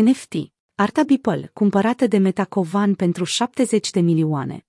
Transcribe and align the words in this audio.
NFT. 0.00 0.34
Arta 0.74 1.02
Beeple, 1.02 1.50
cumpărată 1.52 2.06
de 2.06 2.18
Metacovan 2.18 2.94
pentru 2.94 3.24
70 3.24 3.90
de 3.90 4.00
milioane. 4.00 4.66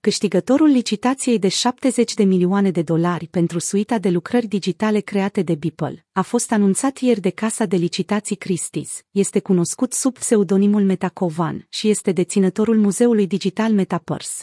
Câștigătorul 0.00 0.68
licitației 0.68 1.38
de 1.38 1.48
70 1.48 2.14
de 2.14 2.24
milioane 2.24 2.70
de 2.70 2.82
dolari 2.82 3.26
pentru 3.26 3.58
suita 3.58 3.98
de 3.98 4.08
lucrări 4.08 4.46
digitale 4.46 5.00
create 5.00 5.42
de 5.42 5.54
Beeple 5.54 6.06
a 6.12 6.22
fost 6.22 6.52
anunțat 6.52 6.98
ieri 6.98 7.20
de 7.20 7.30
casa 7.30 7.64
de 7.64 7.76
licitații 7.76 8.38
Christie's, 8.44 9.06
este 9.10 9.40
cunoscut 9.40 9.92
sub 9.92 10.18
pseudonimul 10.18 10.82
Metacovan 10.82 11.66
și 11.68 11.88
este 11.88 12.12
deținătorul 12.12 12.78
muzeului 12.78 13.26
digital 13.26 13.72
Metapers. 13.72 14.42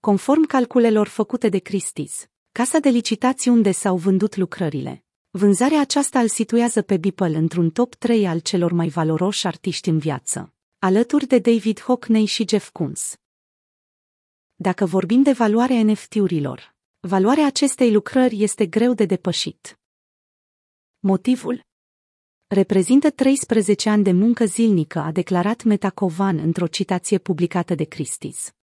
Conform 0.00 0.46
calculelor 0.46 1.08
făcute 1.08 1.48
de 1.48 1.60
Christie's, 1.60 2.24
casa 2.52 2.78
de 2.78 2.88
licitații 2.88 3.50
unde 3.50 3.70
s-au 3.70 3.96
vândut 3.96 4.36
lucrările, 4.36 5.04
vânzarea 5.30 5.80
aceasta 5.80 6.20
îl 6.20 6.28
situează 6.28 6.82
pe 6.82 6.96
Beeple 6.96 7.36
într-un 7.36 7.70
top 7.70 7.94
3 7.94 8.26
al 8.26 8.38
celor 8.38 8.72
mai 8.72 8.88
valoroși 8.88 9.46
artiști 9.46 9.88
în 9.88 9.98
viață, 9.98 10.54
alături 10.78 11.26
de 11.26 11.38
David 11.38 11.80
Hockney 11.80 12.24
și 12.24 12.44
Jeff 12.48 12.70
Koons. 12.70 13.19
Dacă 14.62 14.86
vorbim 14.86 15.22
de 15.22 15.32
valoarea 15.32 15.82
NFT-urilor, 15.82 16.74
valoarea 17.00 17.46
acestei 17.46 17.92
lucrări 17.92 18.42
este 18.42 18.66
greu 18.66 18.94
de 18.94 19.04
depășit. 19.04 19.78
Motivul? 20.98 21.60
Reprezintă 22.46 23.10
13 23.10 23.88
ani 23.88 24.04
de 24.04 24.12
muncă 24.12 24.44
zilnică, 24.44 24.98
a 24.98 25.12
declarat 25.12 25.62
Metacovan 25.62 26.38
într-o 26.38 26.66
citație 26.66 27.18
publicată 27.18 27.74
de 27.74 27.84
Christie's. 27.84 28.54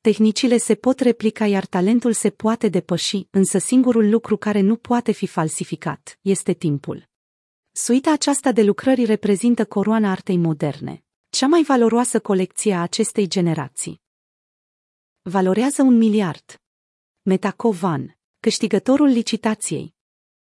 Tehnicile 0.00 0.56
se 0.56 0.74
pot 0.74 1.00
replica, 1.00 1.46
iar 1.46 1.66
talentul 1.66 2.12
se 2.12 2.30
poate 2.30 2.68
depăși, 2.68 3.26
însă 3.30 3.58
singurul 3.58 4.10
lucru 4.10 4.36
care 4.36 4.60
nu 4.60 4.76
poate 4.76 5.12
fi 5.12 5.26
falsificat 5.26 6.18
este 6.20 6.52
timpul. 6.52 7.08
Suita 7.72 8.12
aceasta 8.12 8.52
de 8.52 8.62
lucrări 8.62 9.04
reprezintă 9.04 9.64
coroana 9.64 10.10
artei 10.10 10.36
moderne, 10.36 11.04
cea 11.28 11.46
mai 11.46 11.62
valoroasă 11.62 12.20
colecție 12.20 12.74
a 12.74 12.82
acestei 12.82 13.26
generații 13.26 14.02
valorează 15.30 15.82
un 15.82 15.96
miliard. 15.96 16.62
Metacovan, 17.22 18.18
câștigătorul 18.40 19.06
licitației, 19.06 19.94